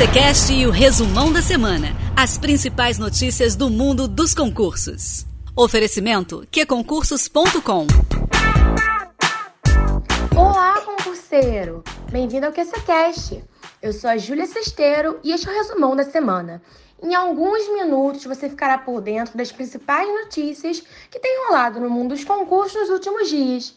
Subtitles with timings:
[0.00, 1.88] QCCast e o resumão da semana.
[2.16, 5.26] As principais notícias do mundo dos concursos.
[5.54, 7.86] Oferecimento qconcursos.com
[10.34, 11.84] Olá, concurseiro!
[12.10, 13.44] Bem-vindo ao QCCast.
[13.82, 16.62] Eu sou a Júlia Sesteiro e este é o resumão da semana.
[17.02, 22.14] Em alguns minutos você ficará por dentro das principais notícias que têm rolado no mundo
[22.14, 23.74] dos concursos nos últimos dias.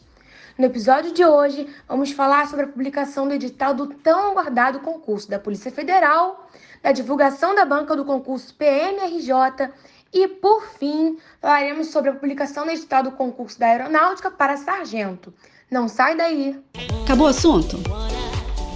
[0.56, 5.28] No episódio de hoje, vamos falar sobre a publicação do edital do tão aguardado concurso
[5.28, 6.48] da Polícia Federal,
[6.80, 9.72] da divulgação da banca do concurso PMRJ
[10.12, 15.34] e, por fim, falaremos sobre a publicação do edital do concurso da Aeronáutica para Sargento.
[15.68, 16.56] Não sai daí!
[17.02, 17.76] Acabou o assunto?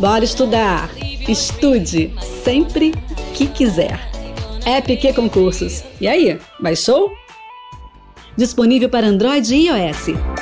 [0.00, 0.90] Bora estudar!
[1.28, 2.90] Estude sempre
[3.36, 4.00] que quiser.
[4.66, 5.84] App Concursos.
[6.00, 7.12] E aí, baixou?
[8.36, 10.37] Disponível para Android e iOS.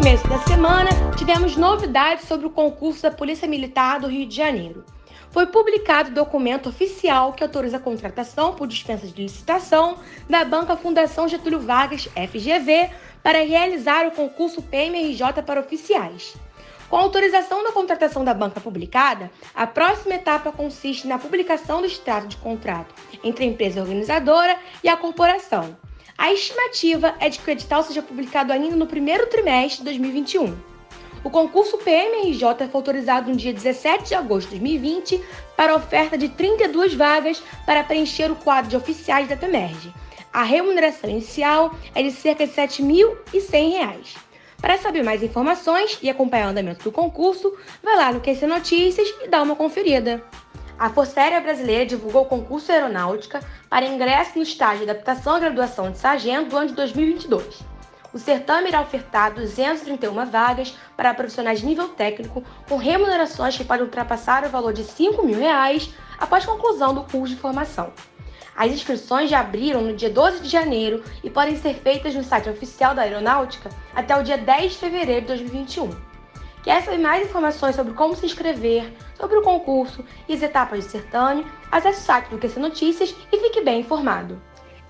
[0.00, 4.82] Começo da semana, tivemos novidades sobre o concurso da Polícia Militar do Rio de Janeiro.
[5.30, 10.74] Foi publicado o documento oficial que autoriza a contratação por dispensa de licitação da Banca
[10.74, 12.88] Fundação Getúlio Vargas, FGV,
[13.22, 16.34] para realizar o concurso PMRJ para oficiais.
[16.88, 21.86] Com a autorização da contratação da banca publicada, a próxima etapa consiste na publicação do
[21.86, 25.76] extrato de contrato entre a empresa organizadora e a corporação.
[26.20, 30.54] A estimativa é de que o edital seja publicado ainda no primeiro trimestre de 2021.
[31.24, 35.18] O concurso PMRJ foi autorizado no dia 17 de agosto de 2020
[35.56, 39.94] para oferta de 32 vagas para preencher o quadro de oficiais da PEMERG.
[40.30, 44.18] A remuneração inicial é de cerca de R$ 7.100.
[44.60, 47.50] Para saber mais informações e acompanhar o andamento do concurso,
[47.82, 50.22] vai lá no QC Notícias e dá uma conferida.
[50.80, 55.38] A Força Aérea Brasileira divulgou o concurso aeronáutica para ingresso no estágio de adaptação à
[55.38, 57.58] graduação de sargento do ano de 2022.
[58.14, 63.84] O certame irá ofertar 231 vagas para profissionais de nível técnico com remunerações que podem
[63.84, 67.92] ultrapassar o valor de 5 mil reais após conclusão do curso de formação.
[68.56, 72.48] As inscrições já abriram no dia 12 de janeiro e podem ser feitas no site
[72.48, 76.09] oficial da Aeronáutica até o dia 10 de fevereiro de 2021.
[76.62, 80.90] Quer saber mais informações sobre como se inscrever, sobre o concurso e as etapas do
[80.90, 81.46] certame?
[81.72, 84.40] Acesse o site do QC Notícias e fique bem informado.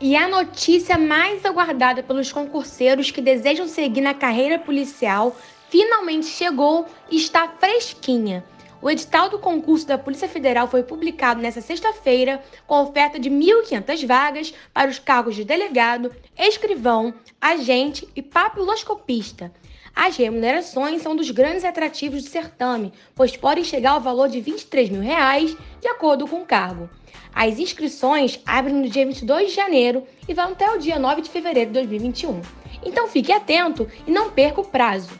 [0.00, 5.36] E a notícia mais aguardada pelos concurseiros que desejam seguir na carreira policial
[5.68, 8.44] finalmente chegou e está fresquinha.
[8.82, 14.06] O edital do concurso da Polícia Federal foi publicado nesta sexta-feira, com oferta de 1.500
[14.06, 19.52] vagas para os cargos de delegado, escrivão, agente e papiloscopista.
[19.94, 24.88] As remunerações são dos grandes atrativos do certame, pois podem chegar ao valor de 23
[24.88, 26.88] mil reais, de acordo com o cargo.
[27.34, 31.30] As inscrições abrem no dia 22 de janeiro e vão até o dia 9 de
[31.30, 32.40] fevereiro de 2021.
[32.84, 35.10] Então fique atento e não perca o prazo.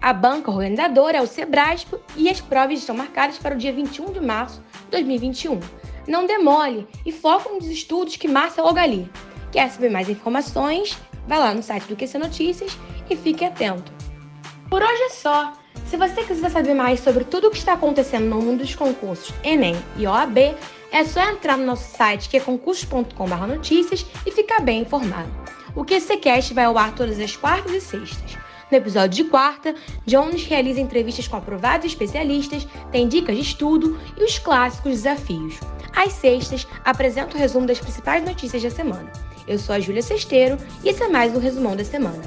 [0.00, 4.12] A banca organizadora é o Sebraspo e as provas estão marcadas para o dia 21
[4.12, 5.58] de março de 2021.
[6.06, 9.10] Não demole e foque nos estudos que Márcia logo ali.
[9.50, 10.96] Quer saber mais informações?
[11.26, 12.78] Vá lá no site do QC Notícias
[13.10, 13.95] e fique atento.
[14.68, 15.52] Por hoje é só.
[15.88, 19.32] Se você quiser saber mais sobre tudo o que está acontecendo no mundo dos concursos
[19.44, 20.56] Enem e OAB,
[20.90, 25.30] é só entrar no nosso site que é concursos.com.br notícias e ficar bem informado.
[25.76, 28.36] O QCCast vai ao ar todas as quartas e sextas.
[28.68, 34.24] No episódio de quarta, Jones realiza entrevistas com aprovados especialistas, tem dicas de estudo e
[34.24, 35.60] os clássicos desafios.
[35.94, 39.12] Às sextas, apresenta o resumo das principais notícias da semana.
[39.46, 42.20] Eu sou a Júlia Sesteiro e esse é mais um resumão da semana.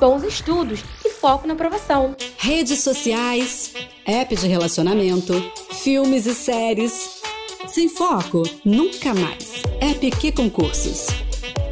[0.00, 0.82] Bons estudos
[1.24, 2.14] foco na aprovação.
[2.36, 3.72] Redes sociais,
[4.04, 5.32] app de relacionamento,
[5.72, 7.22] filmes e séries.
[7.66, 9.62] Sem foco, nunca mais.
[9.80, 11.06] App que concursos.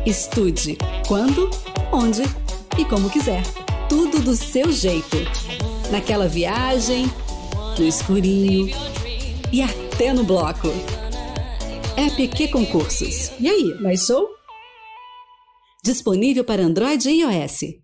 [0.06, 1.50] Estude quando,
[1.92, 2.22] onde
[2.78, 3.42] e como quiser.
[3.90, 5.18] Tudo do seu jeito.
[5.90, 7.04] Naquela viagem,
[7.78, 8.74] no escurinho
[9.52, 10.68] e até no bloco.
[11.98, 13.32] App que concursos.
[13.38, 14.26] E aí, mais show?
[15.84, 17.81] Disponível para Android e iOS.